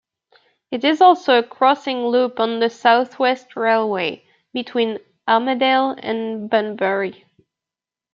[0.71, 7.23] It is also a crossing loop on the south-west railway between Armadale and Bunbury.